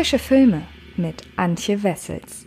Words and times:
Frische 0.00 0.18
Filme 0.18 0.62
mit 0.96 1.24
Antje 1.36 1.82
Wessels. 1.82 2.46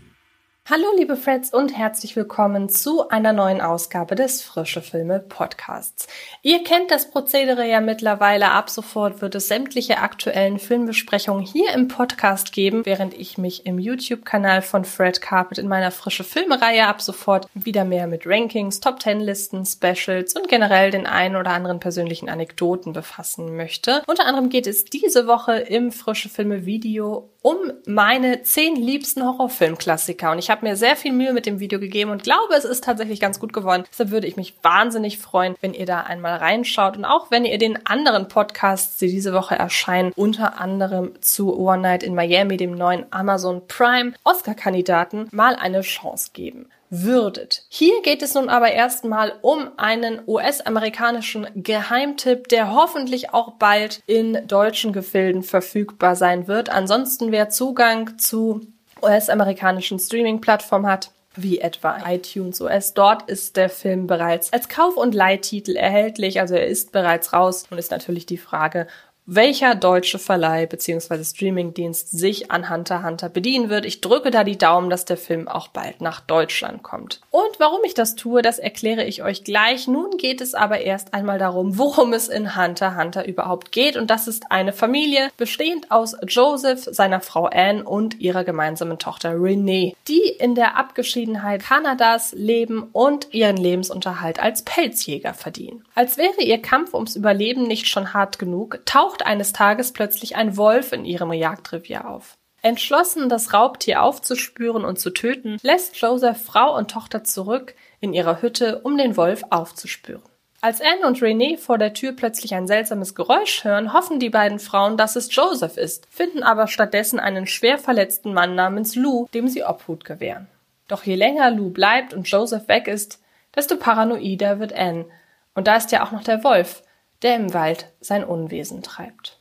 Hallo 0.68 0.86
liebe 0.98 1.16
Freds 1.16 1.54
und 1.54 1.78
herzlich 1.78 2.16
willkommen 2.16 2.68
zu 2.68 3.10
einer 3.10 3.32
neuen 3.32 3.62
Ausgabe 3.62 4.16
des 4.16 4.42
Frische 4.42 4.82
Filme 4.82 5.20
Podcasts. 5.20 6.08
Ihr 6.42 6.64
kennt 6.64 6.90
das 6.90 7.12
Prozedere 7.12 7.70
ja 7.70 7.80
mittlerweile. 7.80 8.50
Ab 8.50 8.72
sofort 8.72 9.22
wird 9.22 9.36
es 9.36 9.50
sämtliche 9.50 10.00
aktuellen 10.00 10.58
Filmbesprechungen 10.58 11.46
hier 11.46 11.74
im 11.74 11.90
Podcast 11.90 12.54
geben, 12.54 12.88
während 12.88 13.14
ich 13.14 13.38
mich 13.38 13.68
im 13.68 13.78
YouTube-Kanal 13.78 14.64
von 14.64 14.84
Fred 14.84 15.22
Carpet 15.22 15.60
in 15.60 15.68
meiner 15.68 15.92
Frische 15.92 16.24
Filme-Reihe 16.24 16.88
ab 16.88 17.04
sofort 17.04 17.48
wieder 17.54 17.86
mehr 17.86 18.08
mit 18.08 18.26
Rankings, 18.26 18.80
Top 18.80 19.00
Ten 19.00 19.20
Listen, 19.20 19.64
Specials 19.66 20.34
und 20.36 20.48
generell 20.48 20.90
den 20.90 21.06
einen 21.06 21.36
oder 21.36 21.52
anderen 21.52 21.80
persönlichen 21.80 22.30
Anekdoten 22.30 22.94
befassen 22.94 23.56
möchte. 23.56 24.02
Unter 24.08 24.26
anderem 24.26 24.50
geht 24.50 24.66
es 24.66 24.86
diese 24.86 25.28
Woche 25.28 25.58
im 25.58 25.92
Frische 25.92 26.30
Filme 26.30 26.66
Video 26.66 27.30
um 27.44 27.58
meine 27.86 28.42
zehn 28.42 28.76
liebsten 28.76 29.22
Horrorfilmklassiker. 29.22 30.32
Und 30.32 30.40
ich 30.40 30.50
habe 30.50 30.66
mir 30.66 30.78
sehr 30.78 30.96
viel 30.96 31.12
Mühe 31.12 31.34
mit 31.34 31.46
dem 31.46 31.60
Video 31.60 31.78
gegeben 31.78 32.10
und 32.10 32.24
glaube, 32.24 32.56
es 32.58 32.64
ist 32.64 32.86
tatsächlich 32.86 33.20
ganz 33.20 33.40
gut 33.40 33.52
geworden. 33.54 33.84
Deshalb 33.92 34.12
würde 34.12 34.28
ich 34.28 34.38
mich 34.38 34.56
wahnsinnig 34.64 35.20
freuen, 35.20 35.56
wenn 35.60 35.74
ihr 35.74 35.86
da 35.86 36.02
einmal 36.02 36.38
reinschaut 36.38 36.98
und 36.98 37.06
auch 37.06 37.30
wenn 37.32 37.44
ihr 37.44 37.58
den 37.58 37.86
anderen 37.86 38.30
Podcasts, 38.30 38.98
die 38.98 39.10
diese 39.10 39.34
Woche 39.34 39.56
erscheinen, 39.56 40.14
unter 40.16 40.60
anderem 40.60 41.12
zu 41.22 41.60
One 41.60 41.82
Night 41.82 42.02
in 42.02 42.16
Miami, 42.16 42.56
dem 42.56 42.76
neuen 42.76 43.06
Amazon 43.12 43.68
Prime 43.68 44.14
Oscar-Kandidaten, 44.24 45.28
mal 45.32 45.56
eine 45.56 45.82
Chance 45.82 46.30
geben 46.32 46.70
würdet. 47.02 47.64
Hier 47.70 48.02
geht 48.04 48.22
es 48.22 48.36
nun 48.36 48.50
aber 48.50 48.72
erstmal 48.72 49.34
um 49.42 49.72
einen 49.78 50.22
US-amerikanischen 50.28 51.48
Geheimtipp, 51.56 52.48
der 52.50 52.74
hoffentlich 52.74 53.34
auch 53.34 53.54
bald 53.54 54.02
in 54.06 54.48
deutschen 54.48 54.94
Gefilden 54.94 55.42
verfügbar 55.42 56.16
sein 56.16 56.48
wird. 56.48 56.70
Ansonsten 56.70 57.32
wer 57.32 57.50
Zugang 57.50 58.18
zu 58.20 58.62
US-amerikanischen 59.02 59.98
Streaming-Plattformen 60.00 60.88
hat, 60.88 61.12
wie 61.36 61.60
etwa 61.60 61.98
iTunes 62.08 62.62
OS. 62.62 62.94
Dort 62.94 63.30
ist 63.30 63.58
der 63.58 63.70
Film 63.70 64.06
bereits 64.06 64.54
als 64.54 64.70
Kauf- 64.70 64.98
und 64.98 65.16
Leihtitel 65.16 65.76
erhältlich, 65.76 66.40
also 66.40 66.54
er 66.54 66.68
ist 66.68 66.92
bereits 66.92 67.34
raus 67.34 67.66
und 67.70 67.80
ist 67.80 67.92
natürlich 67.92 68.28
die 68.28 68.38
Frage, 68.38 68.88
welcher 69.26 69.76
deutsche 69.76 70.20
Verleih 70.20 70.66
bzw. 70.66 71.24
Streamingdienst 71.24 72.12
sich 72.12 72.52
an 72.52 72.70
Hunter 72.70 73.04
Hunter 73.04 73.30
bedienen 73.30 73.70
wird. 73.70 73.86
Ich 73.86 74.02
drücke 74.02 74.32
da 74.32 74.44
die 74.44 74.58
Daumen, 74.58 74.90
dass 74.90 75.06
der 75.06 75.18
Film 75.18 75.48
auch 75.48 75.70
bald 75.70 76.02
nach 76.02 76.20
Deutschland 76.20 76.84
kommt. 76.84 77.22
Und 77.32 77.60
warum 77.60 77.80
ich 77.86 77.94
das 77.94 78.16
tue, 78.16 78.42
das 78.42 78.60
erkläre 78.60 79.06
ich 79.06 79.24
euch 79.24 79.44
gleich. 79.44 79.88
Nun 79.88 80.18
geht 80.18 80.42
es 80.42 80.54
aber 80.54 80.82
erst 80.82 81.14
einmal 81.14 81.40
darum, 81.40 81.78
worum 81.78 82.12
es 82.14 82.28
in 82.28 82.58
Hunter 82.58 82.98
Hunter 82.98 83.26
überhaupt 83.26 83.72
geht. 83.72 83.96
Und 83.96 84.10
das 84.10 84.28
ist 84.28 84.52
eine 84.52 84.74
Familie 84.74 85.30
bestehend 85.38 85.92
aus 85.92 86.16
Joseph, 86.28 86.88
seiner 86.92 87.22
Frau 87.22 87.46
Anne 87.46 87.84
und 87.84 88.20
ihrer 88.20 88.44
gemeinsamen 88.44 89.00
Tochter 89.00 89.34
Renee, 89.42 89.96
die 90.08 90.22
in 90.22 90.56
der 90.56 90.78
Abgeschiedenheit 90.78 91.64
Kanadas 91.64 92.34
leben 92.34 92.90
und 92.92 93.34
ihren 93.34 93.58
Lebensunterhalt 93.58 94.42
als 94.42 94.64
Pelzjäger 94.64 95.34
verdienen. 95.34 95.86
Als 95.96 96.18
wäre 96.18 96.42
ihr 96.42 96.62
Kampf 96.62 96.94
ums 96.94 97.16
Überleben 97.16 97.64
nicht 97.64 97.88
schon 97.88 98.14
hart 98.14 98.38
genug, 98.38 98.80
taucht 98.86 99.13
taucht 99.14 99.26
eines 99.26 99.54
Tages 99.54 99.94
plötzlich 99.94 100.36
ein 100.36 100.58
Wolf 100.58 100.92
in 100.92 101.06
ihrem 101.06 101.32
Jagdrevier 101.32 102.10
auf. 102.10 102.38
Entschlossen, 102.62 103.30
das 103.30 103.54
Raubtier 103.54 104.02
aufzuspüren 104.02 104.86
und 104.86 104.98
zu 104.98 105.12
töten, 105.12 105.58
lässt 105.62 105.98
Joseph 105.98 106.44
Frau 106.44 106.76
und 106.76 106.90
Tochter 106.90 107.24
zurück 107.24 107.76
in 108.00 108.14
ihrer 108.14 108.42
Hütte, 108.42 108.80
um 108.80 108.98
den 108.98 109.18
Wolf 109.18 109.44
aufzuspüren. 109.50 110.24
Als 110.62 110.80
Anne 110.80 111.06
und 111.06 111.22
Renee 111.22 111.58
vor 111.58 111.78
der 111.78 111.94
Tür 111.94 112.14
plötzlich 112.14 112.56
ein 112.56 112.68
seltsames 112.68 113.16
Geräusch 113.16 113.66
hören, 113.66 113.92
hoffen 113.92 114.20
die 114.20 114.30
beiden 114.30 114.60
Frauen, 114.60 114.96
dass 114.96 115.18
es 115.18 115.36
Joseph 115.36 115.76
ist, 115.76 116.08
finden 116.10 116.42
aber 116.42 116.68
stattdessen 116.68 117.20
einen 117.20 117.48
schwer 117.48 117.78
verletzten 117.78 118.34
Mann 118.34 118.56
namens 118.56 118.96
Lou, 118.96 119.28
dem 119.34 119.50
sie 119.50 119.66
Obhut 119.66 120.06
gewähren. 120.06 120.48
Doch 120.88 121.04
je 121.04 121.16
länger 121.16 121.52
Lou 121.52 121.70
bleibt 121.70 122.14
und 122.14 122.30
Joseph 122.30 122.70
weg 122.70 122.88
ist, 122.88 123.22
desto 123.54 123.76
paranoider 123.76 124.60
wird 124.60 124.74
Anne. 124.74 125.06
Und 125.54 125.68
da 125.68 125.76
ist 125.76 125.92
ja 125.92 126.04
auch 126.04 126.12
noch 126.12 126.24
der 126.24 126.46
Wolf, 126.46 126.82
der 127.24 127.38
im 127.38 127.54
Wald 127.54 127.88
sein 128.02 128.24
Unwesen 128.24 128.84
treibt. 128.84 129.40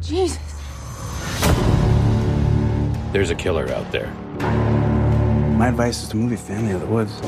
Jesus. 0.00 0.38
There's 3.12 3.30
a 3.30 3.34
killer 3.34 3.68
out 3.72 3.90
there. 3.92 4.08
My 5.58 5.68
advice 5.68 6.02
is 6.02 6.08
to 6.08 6.16
move 6.16 6.30
your 6.30 6.38
family 6.38 6.72
to 6.72 6.78
the 6.78 6.86
woods. 6.86 7.20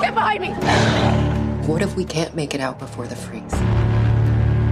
Get 0.00 0.14
behind 0.14 0.40
me! 0.40 0.54
What 1.66 1.82
if 1.82 1.96
we 1.96 2.04
can't 2.04 2.34
make 2.34 2.54
it 2.54 2.60
out 2.60 2.78
before 2.78 3.06
the 3.06 3.16
freeze? 3.16 3.52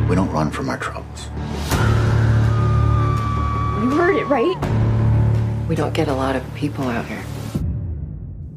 We 0.09 0.15
don't 0.15 0.31
run 0.33 0.51
from 0.51 0.69
our 0.69 0.79
troubles. 0.79 1.29
You 3.83 3.91
heard 3.91 4.17
it, 4.17 4.27
right? 4.27 4.57
We 5.69 5.77
don't 5.77 5.95
get 5.95 6.09
a 6.09 6.15
lot 6.15 6.37
of 6.37 6.43
people 6.55 6.85
out 6.89 7.07
here. 7.07 7.23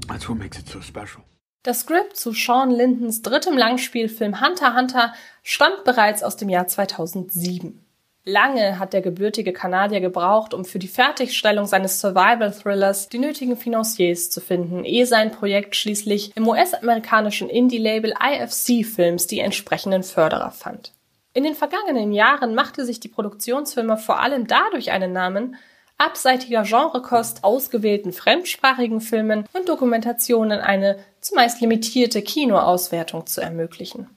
That's 0.08 0.28
what 0.30 0.38
makes 0.38 0.60
it 0.60 0.68
so 0.68 0.82
special. 0.82 1.24
Das 1.64 1.82
Skript 1.82 2.16
zu 2.16 2.32
Sean 2.32 2.72
Lindens 2.72 3.22
drittem 3.22 3.58
Langspielfilm 3.58 4.42
Hunter 4.42 4.76
Hunter 4.76 5.14
stammt 5.44 5.84
bereits 5.84 6.24
aus 6.24 6.38
dem 6.38 6.50
Jahr 6.50 6.68
2007. 6.68 7.84
Lange 8.30 8.78
hat 8.78 8.92
der 8.92 9.02
gebürtige 9.02 9.54
Kanadier 9.54 10.02
gebraucht, 10.02 10.54
um 10.54 10.66
für 10.66 10.80
die 10.80 10.90
Fertigstellung 10.90 11.66
seines 11.66 12.02
Survival-Thrillers 12.02 13.08
die 13.08 13.20
nötigen 13.20 13.56
Financiers 13.56 14.30
zu 14.30 14.42
finden, 14.42 14.84
ehe 14.84 15.06
sein 15.06 15.32
Projekt 15.32 15.78
schließlich 15.78 16.36
im 16.36 16.46
US-amerikanischen 16.46 17.50
Indie-Label 17.50 18.14
IFC 18.22 18.86
Films 18.86 19.28
die 19.28 19.40
entsprechenden 19.40 20.04
Förderer 20.04 20.52
fand. 20.52 20.92
In 21.34 21.46
den 21.46 21.56
vergangenen 21.56 22.12
Jahren 22.12 22.54
machte 22.54 22.84
sich 22.84 23.00
die 23.00 23.08
Produktionsfirma 23.08 23.96
vor 23.96 24.20
allem 24.20 24.46
dadurch 24.46 24.92
einen 24.92 25.14
Namen, 25.14 25.56
abseitiger 25.98 26.64
Genrekost, 26.64 27.44
ausgewählten 27.44 28.14
fremdsprachigen 28.14 29.02
Filmen 29.02 29.46
und 29.54 29.68
Dokumentationen 29.68 30.60
eine 30.60 30.98
zumeist 31.22 31.60
limitierte 31.62 32.22
Kinoauswertung 32.22 33.26
zu 33.26 33.42
ermöglichen. 33.42 34.10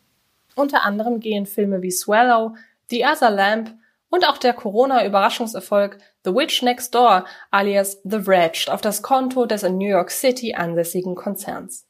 Unter 0.54 0.84
anderem 0.84 1.20
gehen 1.20 1.46
Filme 1.46 1.82
wie 1.82 1.90
Swallow, 1.90 2.54
The 2.90 3.04
Other 3.04 3.30
Lamp 3.30 3.74
und 4.10 4.28
auch 4.28 4.38
der 4.38 4.52
Corona-Überraschungserfolg 4.52 5.98
The 6.24 6.34
Witch 6.34 6.62
Next 6.62 6.94
Door 6.94 7.24
alias 7.50 8.00
The 8.04 8.26
Wretched 8.26 8.68
auf 8.68 8.80
das 8.80 9.02
Konto 9.02 9.46
des 9.46 9.62
in 9.62 9.78
New 9.78 9.88
York 9.88 10.10
City 10.10 10.54
ansässigen 10.54 11.14
Konzerns. 11.14 11.86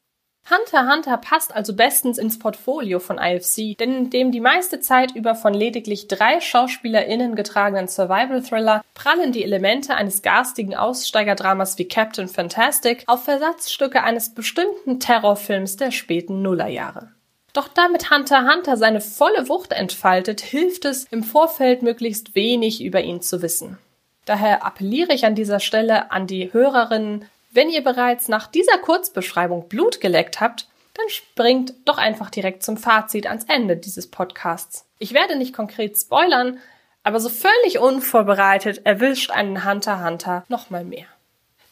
Hunter 0.48 0.92
Hunter 0.92 1.16
passt 1.16 1.54
also 1.54 1.74
bestens 1.74 2.18
ins 2.18 2.38
Portfolio 2.38 2.98
von 2.98 3.18
IFC, 3.18 3.76
denn 3.78 3.96
in 3.96 4.10
dem 4.10 4.32
die 4.32 4.40
meiste 4.40 4.80
Zeit 4.80 5.14
über 5.14 5.34
von 5.34 5.54
lediglich 5.54 6.08
drei 6.08 6.40
SchauspielerInnen 6.40 7.36
getragenen 7.36 7.86
Survival-Thriller 7.86 8.82
prallen 8.94 9.32
die 9.32 9.44
Elemente 9.44 9.94
eines 9.94 10.22
garstigen 10.22 10.74
Aussteigerdramas 10.74 11.78
wie 11.78 11.86
Captain 11.86 12.26
Fantastic 12.26 13.04
auf 13.06 13.24
Versatzstücke 13.24 14.02
eines 14.02 14.34
bestimmten 14.34 14.98
Terrorfilms 14.98 15.76
der 15.76 15.92
späten 15.92 16.42
Nullerjahre. 16.42 17.12
Doch 17.52 17.68
damit 17.68 18.10
Hunter 18.10 18.52
Hunter 18.52 18.76
seine 18.76 19.00
volle 19.00 19.48
Wucht 19.48 19.72
entfaltet, 19.72 20.40
hilft 20.40 20.84
es, 20.84 21.04
im 21.04 21.22
Vorfeld 21.22 21.82
möglichst 21.82 22.34
wenig 22.34 22.82
über 22.82 23.00
ihn 23.02 23.22
zu 23.22 23.42
wissen. 23.42 23.78
Daher 24.24 24.64
appelliere 24.64 25.12
ich 25.12 25.24
an 25.24 25.34
dieser 25.34 25.60
Stelle 25.60 26.12
an 26.12 26.26
die 26.26 26.52
Hörerinnen, 26.52 27.24
wenn 27.52 27.68
ihr 27.68 27.82
bereits 27.82 28.28
nach 28.28 28.46
dieser 28.46 28.78
Kurzbeschreibung 28.78 29.68
Blut 29.68 30.00
geleckt 30.00 30.40
habt, 30.40 30.68
dann 30.94 31.08
springt 31.08 31.74
doch 31.84 31.98
einfach 31.98 32.30
direkt 32.30 32.62
zum 32.62 32.76
Fazit 32.76 33.26
ans 33.26 33.44
Ende 33.44 33.76
dieses 33.76 34.08
Podcasts. 34.10 34.86
Ich 34.98 35.14
werde 35.14 35.36
nicht 35.36 35.54
konkret 35.54 35.96
spoilern, 35.96 36.58
aber 37.02 37.20
so 37.20 37.28
völlig 37.28 37.78
unvorbereitet 37.78 38.84
erwischt 38.84 39.30
einen 39.30 39.64
Hunter 39.64 40.04
Hunter 40.04 40.44
nochmal 40.48 40.84
mehr. 40.84 41.06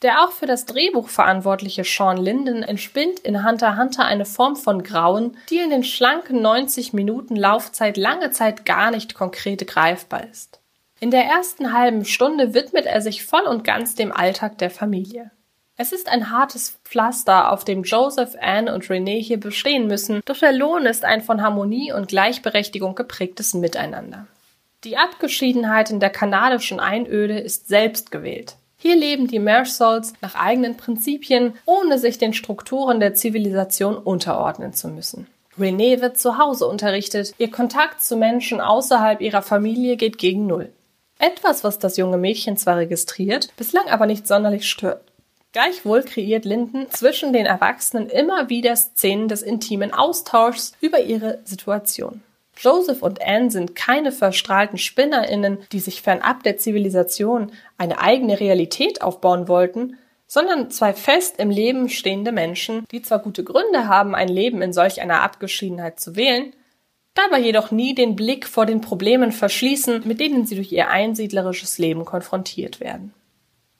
Der 0.02 0.22
auch 0.22 0.30
für 0.30 0.46
das 0.46 0.64
Drehbuch 0.64 1.08
verantwortliche 1.08 1.82
Sean 1.82 2.16
Linden 2.16 2.62
entspinnt 2.62 3.18
in 3.20 3.44
Hunter 3.44 3.76
Hunter 3.76 4.04
eine 4.04 4.24
Form 4.24 4.54
von 4.54 4.84
Grauen, 4.84 5.36
die 5.50 5.58
in 5.58 5.70
den 5.70 5.82
schlanken 5.82 6.40
90 6.40 6.92
Minuten 6.92 7.34
Laufzeit 7.34 7.96
lange 7.96 8.30
Zeit 8.30 8.64
gar 8.64 8.92
nicht 8.92 9.14
konkret 9.14 9.66
greifbar 9.66 10.24
ist. 10.30 10.60
In 11.00 11.10
der 11.10 11.24
ersten 11.24 11.72
halben 11.72 12.04
Stunde 12.04 12.54
widmet 12.54 12.86
er 12.86 13.00
sich 13.00 13.24
voll 13.24 13.42
und 13.42 13.64
ganz 13.64 13.96
dem 13.96 14.12
Alltag 14.12 14.58
der 14.58 14.70
Familie. 14.70 15.32
Es 15.80 15.92
ist 15.92 16.08
ein 16.08 16.32
hartes 16.32 16.76
Pflaster, 16.84 17.52
auf 17.52 17.64
dem 17.64 17.84
Joseph, 17.84 18.34
Anne 18.40 18.74
und 18.74 18.90
Renee 18.90 19.22
hier 19.22 19.38
bestehen 19.38 19.86
müssen, 19.86 20.22
doch 20.24 20.36
der 20.36 20.50
Lohn 20.50 20.86
ist 20.86 21.04
ein 21.04 21.22
von 21.22 21.40
Harmonie 21.40 21.92
und 21.92 22.08
Gleichberechtigung 22.08 22.96
geprägtes 22.96 23.54
Miteinander. 23.54 24.26
Die 24.82 24.96
Abgeschiedenheit 24.96 25.90
in 25.90 26.00
der 26.00 26.10
kanadischen 26.10 26.80
Einöde 26.80 27.38
ist 27.38 27.68
selbst 27.68 28.10
gewählt. 28.10 28.56
Hier 28.76 28.96
leben 28.96 29.28
die 29.28 29.38
Marshals 29.38 30.14
nach 30.20 30.34
eigenen 30.34 30.76
Prinzipien, 30.76 31.54
ohne 31.64 32.00
sich 32.00 32.18
den 32.18 32.32
Strukturen 32.32 32.98
der 32.98 33.14
Zivilisation 33.14 33.96
unterordnen 33.96 34.72
zu 34.72 34.88
müssen. 34.88 35.28
Renee 35.56 36.00
wird 36.00 36.18
zu 36.18 36.38
Hause 36.38 36.66
unterrichtet, 36.66 37.34
ihr 37.38 37.52
Kontakt 37.52 38.02
zu 38.02 38.16
Menschen 38.16 38.60
außerhalb 38.60 39.20
ihrer 39.20 39.42
Familie 39.42 39.96
geht 39.96 40.18
gegen 40.18 40.48
Null. 40.48 40.72
Etwas, 41.20 41.62
was 41.62 41.78
das 41.78 41.96
junge 41.96 42.18
Mädchen 42.18 42.56
zwar 42.56 42.78
registriert, 42.78 43.56
bislang 43.56 43.86
aber 43.88 44.06
nicht 44.06 44.26
sonderlich 44.26 44.68
stört. 44.68 45.07
Gleichwohl 45.52 46.02
kreiert 46.02 46.44
Linden 46.44 46.90
zwischen 46.90 47.32
den 47.32 47.46
Erwachsenen 47.46 48.08
immer 48.10 48.50
wieder 48.50 48.76
Szenen 48.76 49.28
des 49.28 49.42
intimen 49.42 49.94
Austauschs 49.94 50.72
über 50.80 51.00
ihre 51.00 51.40
Situation. 51.44 52.22
Joseph 52.58 53.02
und 53.02 53.22
Anne 53.22 53.50
sind 53.50 53.74
keine 53.74 54.12
verstrahlten 54.12 54.78
SpinnerInnen, 54.78 55.58
die 55.72 55.80
sich 55.80 56.02
fernab 56.02 56.42
der 56.42 56.58
Zivilisation 56.58 57.52
eine 57.78 58.00
eigene 58.00 58.40
Realität 58.40 59.00
aufbauen 59.00 59.48
wollten, 59.48 59.96
sondern 60.26 60.70
zwei 60.70 60.92
fest 60.92 61.38
im 61.38 61.50
Leben 61.50 61.88
stehende 61.88 62.32
Menschen, 62.32 62.84
die 62.90 63.00
zwar 63.00 63.20
gute 63.20 63.44
Gründe 63.44 63.88
haben, 63.88 64.14
ein 64.14 64.28
Leben 64.28 64.60
in 64.60 64.72
solch 64.72 65.00
einer 65.00 65.22
Abgeschiedenheit 65.22 65.98
zu 66.00 66.16
wählen, 66.16 66.52
dabei 67.14 67.40
jedoch 67.40 67.70
nie 67.70 67.94
den 67.94 68.16
Blick 68.16 68.46
vor 68.46 68.66
den 68.66 68.80
Problemen 68.80 69.32
verschließen, 69.32 70.02
mit 70.06 70.20
denen 70.20 70.44
sie 70.44 70.56
durch 70.56 70.70
ihr 70.72 70.90
einsiedlerisches 70.90 71.78
Leben 71.78 72.04
konfrontiert 72.04 72.80
werden. 72.80 73.14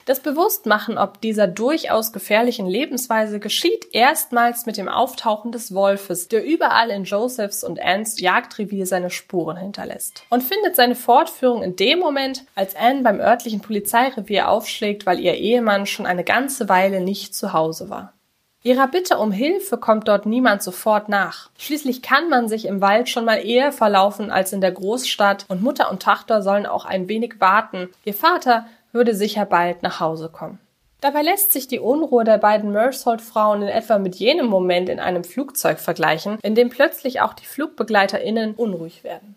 Das 0.05 0.21
Bewusstmachen 0.21 0.97
ob 0.97 1.21
dieser 1.21 1.47
durchaus 1.47 2.11
gefährlichen 2.11 2.65
Lebensweise 2.65 3.39
geschieht 3.39 3.87
erstmals 3.91 4.65
mit 4.65 4.77
dem 4.77 4.87
Auftauchen 4.87 5.51
des 5.51 5.73
Wolfes, 5.73 6.27
der 6.27 6.43
überall 6.43 6.89
in 6.89 7.03
Josephs 7.03 7.63
und 7.63 7.79
Anns 7.79 8.19
Jagdrevier 8.19 8.87
seine 8.87 9.11
Spuren 9.11 9.57
hinterlässt. 9.57 10.23
Und 10.29 10.43
findet 10.43 10.75
seine 10.75 10.95
Fortführung 10.95 11.61
in 11.61 11.75
dem 11.75 11.99
Moment, 11.99 12.45
als 12.55 12.75
Anne 12.75 13.03
beim 13.03 13.19
örtlichen 13.19 13.61
Polizeirevier 13.61 14.49
aufschlägt, 14.49 15.05
weil 15.05 15.19
ihr 15.19 15.35
Ehemann 15.35 15.85
schon 15.85 16.05
eine 16.05 16.23
ganze 16.23 16.69
Weile 16.69 17.01
nicht 17.01 17.35
zu 17.35 17.53
Hause 17.53 17.89
war. 17.89 18.13
Ihrer 18.61 18.87
Bitte 18.87 19.17
um 19.19 19.31
Hilfe 19.31 19.77
kommt 19.77 20.09
dort 20.09 20.25
niemand 20.25 20.61
sofort 20.61 21.07
nach. 21.07 21.49
Schließlich 21.57 22.01
kann 22.01 22.27
man 22.27 22.49
sich 22.49 22.65
im 22.65 22.81
Wald 22.81 23.07
schon 23.07 23.23
mal 23.23 23.37
eher 23.37 23.71
verlaufen 23.71 24.31
als 24.31 24.51
in 24.51 24.59
der 24.59 24.73
Großstadt 24.73 25.45
und 25.47 25.61
Mutter 25.61 25.89
und 25.89 26.03
Tochter 26.03 26.41
sollen 26.41 26.65
auch 26.65 26.83
ein 26.83 27.07
wenig 27.07 27.35
warten. 27.39 27.87
Ihr 28.03 28.13
Vater 28.13 28.65
würde 28.91 29.15
sicher 29.15 29.45
bald 29.45 29.83
nach 29.83 29.99
Hause 29.99 30.29
kommen. 30.29 30.59
Dabei 31.01 31.21
lässt 31.21 31.53
sich 31.53 31.67
die 31.67 31.79
Unruhe 31.79 32.25
der 32.25 32.37
beiden 32.37 32.71
Mersault-Frauen 32.71 33.61
in 33.61 33.67
etwa 33.69 33.99
mit 33.99 34.15
jenem 34.15 34.47
Moment 34.47 34.89
in 34.89 34.99
einem 34.99 35.23
Flugzeug 35.23 35.79
vergleichen, 35.79 36.37
in 36.43 36.55
dem 36.55 36.69
plötzlich 36.69 37.21
auch 37.21 37.33
die 37.33 37.45
FlugbegleiterInnen 37.45 38.55
unruhig 38.55 39.03
werden. 39.05 39.35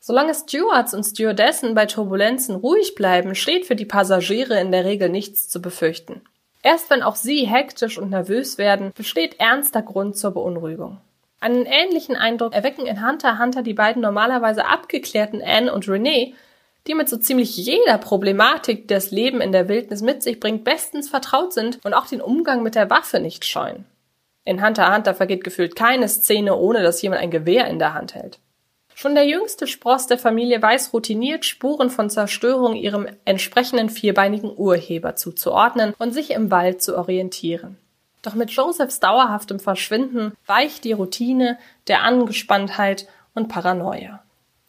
Solange 0.00 0.34
Stewards 0.34 0.94
und 0.94 1.02
Stewardessen 1.02 1.74
bei 1.74 1.86
Turbulenzen 1.86 2.56
ruhig 2.56 2.94
bleiben, 2.94 3.34
steht 3.34 3.66
für 3.66 3.74
die 3.74 3.86
Passagiere 3.86 4.60
in 4.60 4.70
der 4.70 4.84
Regel 4.84 5.08
nichts 5.08 5.48
zu 5.48 5.60
befürchten. 5.62 6.20
Erst 6.62 6.90
wenn 6.90 7.02
auch 7.02 7.16
sie 7.16 7.46
hektisch 7.46 7.98
und 7.98 8.10
nervös 8.10 8.58
werden, 8.58 8.92
besteht 8.94 9.40
ernster 9.40 9.82
Grund 9.82 10.16
zur 10.16 10.32
Beunruhigung. 10.32 10.98
Einen 11.40 11.66
ähnlichen 11.66 12.16
Eindruck 12.16 12.54
erwecken 12.54 12.86
in 12.86 13.06
Hunter 13.06 13.38
Hunter 13.38 13.62
die 13.62 13.74
beiden 13.74 14.02
normalerweise 14.02 14.66
abgeklärten 14.66 15.42
Anne 15.44 15.72
und 15.72 15.88
Renee, 15.88 16.34
die 16.86 16.94
mit 16.94 17.08
so 17.08 17.16
ziemlich 17.16 17.56
jeder 17.56 17.98
Problematik, 17.98 18.88
die 18.88 18.94
das 18.94 19.10
Leben 19.10 19.40
in 19.40 19.52
der 19.52 19.68
Wildnis 19.68 20.02
mit 20.02 20.22
sich 20.22 20.40
bringt, 20.40 20.64
bestens 20.64 21.08
vertraut 21.08 21.52
sind 21.52 21.84
und 21.84 21.94
auch 21.94 22.06
den 22.06 22.20
Umgang 22.20 22.62
mit 22.62 22.74
der 22.74 22.90
Waffe 22.90 23.20
nicht 23.20 23.44
scheuen. 23.44 23.84
In 24.44 24.64
Hunter 24.64 24.94
Hunter 24.94 25.14
vergeht 25.14 25.42
gefühlt 25.42 25.74
keine 25.74 26.08
Szene, 26.08 26.56
ohne 26.56 26.82
dass 26.82 27.02
jemand 27.02 27.20
ein 27.20 27.30
Gewehr 27.32 27.66
in 27.66 27.78
der 27.78 27.94
Hand 27.94 28.14
hält. 28.14 28.38
Schon 28.94 29.14
der 29.14 29.26
jüngste 29.26 29.66
Spross 29.66 30.06
der 30.06 30.16
Familie 30.16 30.62
weiß 30.62 30.94
routiniert, 30.94 31.44
Spuren 31.44 31.90
von 31.90 32.08
Zerstörung 32.08 32.74
ihrem 32.74 33.06
entsprechenden 33.26 33.90
vierbeinigen 33.90 34.50
Urheber 34.56 35.16
zuzuordnen 35.16 35.92
und 35.98 36.12
sich 36.12 36.30
im 36.30 36.50
Wald 36.50 36.80
zu 36.80 36.96
orientieren. 36.96 37.76
Doch 38.22 38.34
mit 38.34 38.50
Josephs 38.50 38.98
dauerhaftem 38.98 39.60
Verschwinden 39.60 40.32
weicht 40.46 40.84
die 40.84 40.92
Routine 40.92 41.58
der 41.88 42.04
Angespanntheit 42.04 43.06
und 43.34 43.48
Paranoia. 43.48 44.22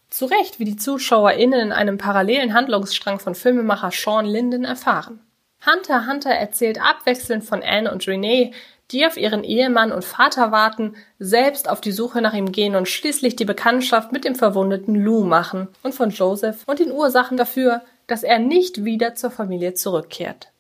Zu 0.10 0.26
Recht, 0.26 0.60
wie 0.60 0.66
die 0.66 0.78
ZuschauerInnen 0.78 1.60
in 1.60 1.72
einem 1.72 1.98
parallelen 1.98 2.54
Handlungsstrang 2.54 3.20
von 3.20 3.36
Filmemacher 3.36 3.92
Sean 3.92 4.26
Linden 4.26 4.64
erfahren. 4.64 5.20
Hunter 5.66 6.08
Hunter 6.08 6.30
erzählt 6.30 6.80
abwechselnd 6.82 7.44
von 7.44 7.62
Anne 7.62 7.92
und 7.92 8.08
Renee, 8.08 8.54
die 8.92 9.06
auf 9.06 9.18
ihren 9.18 9.44
Ehemann 9.44 9.92
und 9.92 10.06
Vater 10.06 10.52
warten, 10.52 10.96
selbst 11.20 11.70
auf 11.70 11.82
die 11.82 11.92
Suche 11.92 12.22
nach 12.22 12.34
ihm 12.34 12.52
gehen 12.52 12.76
und 12.76 12.88
schließlich 12.88 13.36
die 13.36 13.46
Bekanntschaft 13.46 14.12
mit 14.12 14.24
dem 14.24 14.36
verwundeten 14.36 14.96
Lou 14.96 15.26
machen 15.26 15.68
und 15.84 15.94
von 15.94 16.12
Joseph 16.12 16.64
und 16.68 16.80
den 16.80 16.92
Ursachen 16.92 17.36
dafür, 17.36 17.82
dass 18.08 18.24
er 18.24 18.40
nicht 18.40 18.86
wieder 18.86 19.16
zur 19.16 19.32
Familie 19.32 19.74
zurückkehrt. 19.74 20.52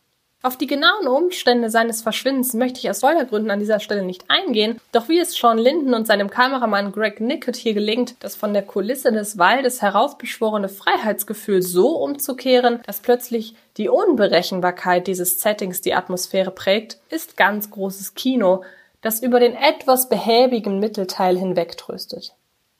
Auf 0.43 0.55
die 0.55 0.67
genauen 0.67 1.07
Umstände 1.07 1.71
seines 1.71 2.03
Verschwindens 2.03 2.53
möchte 2.53 2.79
ich 2.79 2.89
aus 2.89 2.99
Spoilergründen 2.99 3.49
an 3.49 3.59
dieser 3.59 3.79
Stelle 3.79 4.03
nicht 4.03 4.25
eingehen, 4.27 4.79
doch 4.91 5.09
wie 5.09 5.19
es 5.19 5.35
Sean 5.35 5.57
Linden 5.57 5.95
und 5.95 6.05
seinem 6.05 6.29
Kameramann 6.29 6.91
Greg 6.91 7.19
Nickett 7.19 7.55
hier 7.55 7.73
gelingt, 7.73 8.15
das 8.19 8.35
von 8.35 8.53
der 8.53 8.61
Kulisse 8.61 9.11
des 9.11 9.39
Waldes 9.39 9.81
heraufbeschworene 9.81 10.69
Freiheitsgefühl 10.69 11.63
so 11.63 11.97
umzukehren, 11.97 12.81
dass 12.85 12.99
plötzlich 12.99 13.55
die 13.77 13.89
Unberechenbarkeit 13.89 15.07
dieses 15.07 15.41
Settings 15.41 15.81
die 15.81 15.95
Atmosphäre 15.95 16.51
prägt, 16.51 16.99
ist 17.09 17.35
ganz 17.35 17.71
großes 17.71 18.13
Kino, 18.13 18.63
das 19.01 19.23
über 19.23 19.39
den 19.39 19.55
etwas 19.55 20.07
behäbigen 20.07 20.79
Mittelteil 20.79 21.35
hinwegtröstet. 21.35 22.35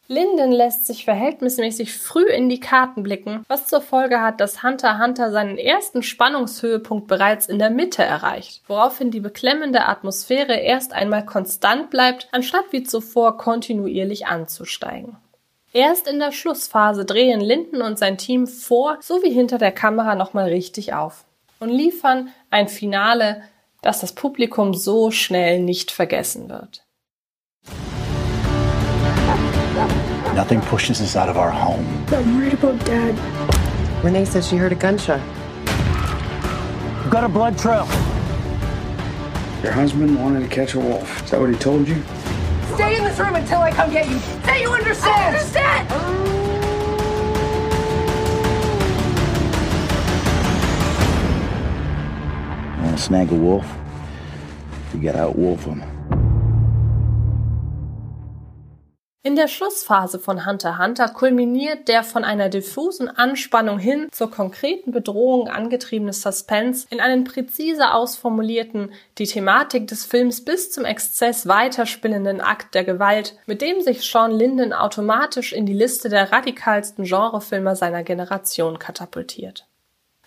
Linden 0.09 0.54
lässt 0.54 0.88
sich 0.88 1.04
verhältnismäßig 1.04 1.94
früh 1.94 2.25
in 2.25 2.48
die 2.48 2.62
Karten 2.62 3.04
blicken, 3.04 3.44
was 3.50 3.68
zur 3.68 3.81
Folge 3.81 4.21
hat, 4.21 4.39
dass 4.39 4.63
Hunter 4.63 5.00
Hunter 5.00 5.31
seinen 5.31 5.57
ersten 5.57 6.01
Spannungshöhepunkt 6.01 7.07
bereits 7.07 7.48
in 7.48 7.59
der 7.59 7.69
Mitte 7.69 8.04
erreicht, 8.04 8.62
woraufhin 8.68 9.12
die 9.12 9.19
beklemmende 9.19 9.86
Atmosphäre 9.86 10.56
erst 10.56 10.94
einmal 10.94 11.25
konstant 11.25 11.89
bleibt, 11.89 12.30
anstatt 12.31 12.65
wie 12.71 12.83
zuvor 12.83 13.38
kontinuierlich 13.38 14.27
anzusteigen. 14.27 15.18
Erst 15.74 16.07
in 16.07 16.19
der 16.19 16.31
Schlussphase 16.31 17.03
drehen 17.03 17.42
Linden 17.42 17.81
und 17.81 18.00
sein 18.00 18.18
Team 18.18 18.48
vor 18.48 18.98
sowie 19.01 19.31
hinter 19.31 19.57
der 19.57 19.74
Kamera 19.74 20.15
nochmal 20.15 20.48
richtig 20.48 20.94
auf 20.94 21.25
und 21.60 21.69
liefern 21.69 22.30
ein 22.50 22.69
Finale, 22.69 23.44
das 23.81 24.00
das 24.00 24.13
Publikum 24.13 24.74
so 24.74 25.12
schnell 25.12 25.60
nicht 25.60 25.92
vergessen 25.92 26.48
wird. 26.48 26.87
Nothing 30.38 30.62
pushes 30.62 31.01
us 31.01 31.16
out 31.16 31.30
of 31.30 31.38
our 31.38 31.50
home. 31.50 31.84
I'm 32.10 32.38
worried 32.38 32.54
about 32.54 32.78
Dad. 32.86 33.16
Renee 34.06 34.24
says 34.24 34.48
she 34.48 34.56
heard 34.56 34.72
a 34.72 34.75
gunshot. 34.75 35.19
We've 37.01 37.10
got 37.10 37.24
a 37.24 37.28
blood 37.28 37.57
trail. 37.57 37.88
Your 39.63 39.72
husband 39.72 40.16
wanted 40.22 40.42
to 40.42 40.48
catch 40.48 40.75
a 40.75 40.80
wolf. 40.80 41.24
Is 41.24 41.31
that 41.31 41.39
what 41.39 41.50
he 41.50 41.56
told 41.56 41.88
you? 41.88 42.00
Stay 42.75 42.98
in 42.98 43.04
this 43.04 43.18
room 43.18 43.34
until 43.34 43.62
I 43.62 43.72
come 43.72 43.92
get 43.92 44.07
you. 44.07 44.19
Say 44.19 44.62
you 44.62 44.69
understand. 44.69 45.16
I 45.16 45.28
understand. 45.39 45.89
Want 52.84 53.00
snag 53.00 53.31
a 53.31 53.36
wolf? 53.36 53.66
You 54.94 55.01
gotta 55.01 55.18
outwolf 55.18 55.62
him. 55.62 55.81
In 59.27 59.36
der 59.36 59.50
Schlussphase 59.50 60.19
von 60.19 60.46
Hunter 60.46 60.77
Hunter 60.77 61.10
kulminiert 61.10 61.89
der 61.89 62.03
von 62.03 62.24
einer 62.24 62.48
diffusen 62.48 63.10
Anspannung 63.10 63.77
hin 63.77 64.07
zur 64.10 64.31
konkreten 64.31 64.91
Bedrohung 64.91 65.50
angetriebene 65.50 66.13
Suspense 66.13 66.88
in 66.89 67.01
einen 67.01 67.25
präzise 67.25 67.93
ausformulierten, 67.93 68.93
die 69.17 69.25
Thematik 69.25 69.86
des 69.88 70.05
Films 70.05 70.46
bis 70.46 70.72
zum 70.72 70.86
Exzess 70.86 71.46
weiterspinnenden 71.46 72.39
Akt 72.39 72.74
der 72.74 72.86
Gewalt, 72.86 73.38
mit 73.48 73.62
dem 73.62 73.81
sich 73.81 74.10
Sean 74.10 74.31
Linden 74.31 74.72
automatisch 74.72 75.51
in 75.51 75.65
die 75.65 75.74
Liste 75.74 76.07
der 76.07 76.31
radikalsten 76.31 77.03
Genrefilmer 77.03 77.75
seiner 77.75 78.03
Generation 78.03 78.79
katapultiert. 78.79 79.66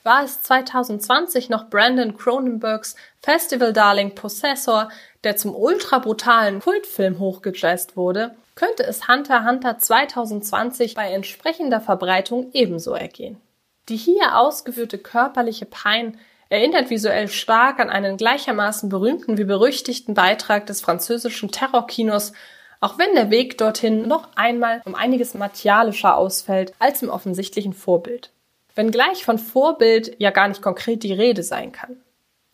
War 0.02 0.25
es 0.25 0.42
2020 0.42 1.50
noch 1.50 1.69
Brandon 1.69 2.16
Cronenbergs 2.16 2.97
Festival 3.21 3.73
Darling 3.73 4.14
Possessor, 4.14 4.88
der 5.25 5.37
zum 5.37 5.54
ultra 5.54 5.99
brutalen 5.99 6.61
Kultfilm 6.61 7.19
hochgejazzt 7.19 7.97
wurde, 7.97 8.35
könnte 8.54 8.85
es 8.85 9.09
Hunter 9.09 9.47
Hunter 9.47 9.78
2020 9.78 10.95
bei 10.95 11.12
entsprechender 11.12 11.80
Verbreitung 11.80 12.50
ebenso 12.52 12.92
ergehen. 12.92 13.40
Die 13.90 13.97
hier 13.97 14.38
ausgeführte 14.38 14.99
körperliche 14.99 15.66
Pein 15.66 16.19
erinnert 16.49 16.90
visuell 16.90 17.28
stark 17.28 17.78
an 17.78 17.90
einen 17.90 18.16
gleichermaßen 18.16 18.88
berühmten 18.88 19.37
wie 19.37 19.45
berüchtigten 19.45 20.14
Beitrag 20.14 20.66
des 20.66 20.80
französischen 20.80 21.50
Terrorkinos, 21.50 22.33
auch 22.80 22.99
wenn 22.99 23.14
der 23.14 23.30
Weg 23.30 23.59
dorthin 23.59 24.09
noch 24.09 24.28
einmal 24.35 24.80
um 24.87 24.95
einiges 24.95 25.35
martialischer 25.35 26.16
ausfällt 26.16 26.73
als 26.78 27.02
im 27.02 27.11
offensichtlichen 27.11 27.75
Vorbild. 27.75 28.30
Wenngleich 28.80 29.26
von 29.26 29.38
Vorbild 29.38 30.16
ja 30.18 30.30
gar 30.30 30.49
nicht 30.49 30.62
konkret 30.62 31.02
die 31.02 31.12
Rede 31.12 31.42
sein 31.42 31.70
kann. 31.70 32.00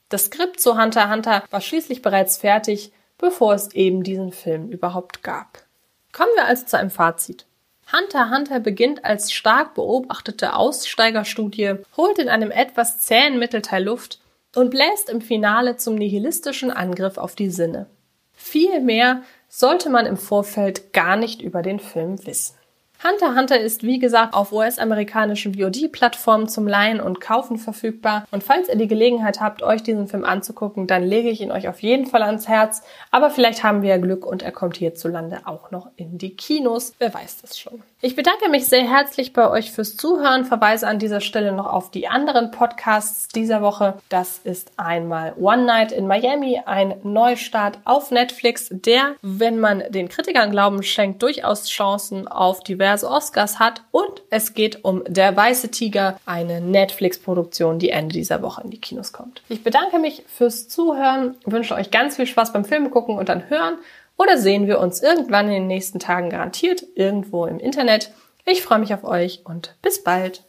Das 0.09 0.25
Skript 0.25 0.59
zu 0.59 0.77
Hunter 0.77 1.09
Hunter 1.09 1.45
war 1.53 1.61
schließlich 1.61 2.03
bereits 2.03 2.39
fertig, 2.39 2.91
bevor 3.17 3.55
es 3.55 3.73
eben 3.75 4.03
diesen 4.03 4.33
Film 4.33 4.69
überhaupt 4.69 5.23
gab. 5.23 5.63
Kommen 6.11 6.33
wir 6.35 6.47
also 6.47 6.67
zu 6.67 6.77
einem 6.77 6.91
Fazit. 6.91 7.47
Hunter 7.93 8.29
Hunter 8.33 8.59
beginnt 8.59 9.05
als 9.05 9.33
stark 9.33 9.75
beobachtete 9.75 10.57
Aussteigerstudie, 10.57 11.75
holt 11.97 12.19
in 12.19 12.29
einem 12.29 12.51
etwas 12.51 12.99
zähen 12.99 13.39
Mittelteil 13.39 13.85
Luft 13.85 14.19
und 14.57 14.71
bläst 14.71 15.09
im 15.09 15.21
Finale 15.21 15.77
zum 15.77 15.95
nihilistischen 15.95 16.73
Angriff 16.73 17.19
auf 17.19 17.37
die 17.37 17.51
Sinne. 17.51 17.87
Viel 18.33 18.81
mehr 18.81 19.23
sollte 19.49 19.91
man 19.91 20.07
im 20.07 20.17
Vorfeld 20.17 20.93
gar 20.93 21.15
nicht 21.15 21.41
über 21.41 21.63
den 21.63 21.79
Film 21.79 22.27
wissen. 22.27 22.57
Hunter 23.05 23.37
Hunter 23.37 23.61
ist 23.61 23.83
wie 23.83 23.99
gesagt 23.99 24.33
auf 24.35 24.53
US-amerikanischen 24.53 25.55
VOD-Plattformen 25.55 26.49
zum 26.49 26.67
Leihen 26.67 27.01
und 27.01 27.21
Kaufen 27.21 27.59
verfügbar. 27.59 28.27
Und 28.31 28.43
falls 28.43 28.69
ihr 28.69 28.77
die 28.77 28.89
Gelegenheit 28.89 29.41
habt, 29.41 29.63
euch 29.63 29.83
diesen 29.83 30.09
Film 30.09 30.25
anzugucken, 30.25 30.87
dann 30.87 31.05
lege 31.05 31.29
ich 31.29 31.41
ihn 31.41 31.53
euch 31.53 31.69
auf 31.69 31.81
jeden 31.81 32.07
Fall 32.07 32.23
ans 32.23 32.49
Herz. 32.49 32.83
Aber 33.11 33.31
vielleicht 33.31 33.63
haben 33.63 33.83
wir 33.83 33.91
ja 33.91 33.99
Glück 33.99 34.25
und 34.25 34.43
er 34.43 34.53
kommt 34.53 34.79
hierzulande 34.79 35.41
auch 35.45 35.71
noch 35.71 35.91
in 35.97 36.17
die 36.17 36.35
Kinos. 36.35 36.95
Wer 36.99 37.13
weiß 37.13 37.43
das 37.43 37.59
schon. 37.59 37.83
Ich 38.07 38.15
bedanke 38.15 38.49
mich 38.49 38.67
sehr 38.67 38.89
herzlich 38.89 39.33
bei 39.33 39.51
euch 39.51 39.73
fürs 39.73 39.97
Zuhören, 39.97 40.45
verweise 40.45 40.87
an 40.87 41.01
dieser 41.01 41.21
Stelle 41.21 41.51
noch 41.51 41.67
auf 41.67 41.91
die 41.91 42.07
anderen 42.07 42.53
Podcasts 42.53 43.27
dieser 43.27 43.63
Woche. 43.63 43.95
Das 44.11 44.39
ist 44.45 44.71
einmal 44.77 45.35
One 45.41 45.65
Night 45.65 45.91
in 45.91 46.07
Miami, 46.07 46.63
ein 46.65 46.95
Neustart 47.03 47.81
auf 47.85 48.13
Netflix, 48.13 48.69
der, 48.71 49.17
wenn 49.23 49.59
man 49.59 49.83
den 49.89 50.09
Kritikern 50.09 50.53
Glauben 50.53 50.85
schenkt, 50.85 51.21
durchaus 51.21 51.67
Chancen 51.67 52.29
auf 52.29 52.63
diverse 52.63 53.11
Oscars 53.11 53.59
hat. 53.59 53.83
Und 53.91 54.23
es 54.31 54.55
geht 54.55 54.85
um 54.85 55.03
Der 55.09 55.37
Weiße 55.37 55.73
Tiger, 55.73 56.21
eine 56.27 56.61
Netflix-Produktion, 56.61 57.81
die 57.81 57.91
Ende 57.91 58.13
dieser 58.13 58.41
Woche 58.41 58.63
in 58.63 58.71
die 58.71 58.81
Kinos 58.81 59.13
kommt. 59.13 59.43
Ich 59.49 59.65
bedanke 59.65 59.99
mich 59.99 60.23
fürs 60.29 60.69
Zuhören, 60.69 61.35
wünsche 61.45 61.75
euch 61.75 61.91
ganz 61.91 62.15
viel 62.15 62.29
Spaß 62.29 62.53
beim 62.53 62.65
Film 62.65 62.93
gucken 62.93 63.19
und 63.19 63.29
dann 63.29 63.51
hören. 63.51 63.79
Oder 64.19 64.39
sehen 64.39 64.67
wir 64.67 64.81
uns 64.81 65.03
irgendwann 65.03 65.47
in 65.47 65.53
den 65.53 65.67
nächsten 65.67 65.99
Tagen 65.99 66.31
garantiert 66.31 66.83
irgendwo 66.95 67.47
im 67.47 67.59
Internet. 67.59 68.13
Ich 68.45 68.63
freue 68.63 68.79
mich 68.79 68.95
auf 68.95 69.05
euch 69.05 69.43
und 69.45 69.77
bis 69.83 70.03
bald. 70.03 70.45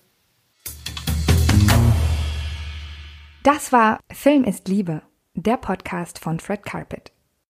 Das 3.44 3.72
war 3.72 4.00
Film 4.12 4.44
ist 4.44 4.68
Liebe, 4.68 5.02
der 5.34 5.58
Podcast 5.58 6.20
von 6.20 6.40
Fred 6.40 6.64
Carpet. 6.64 7.12